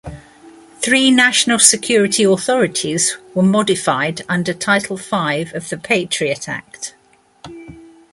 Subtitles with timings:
[0.81, 6.95] Three national security authorities were modified under title five of the Patriot Act.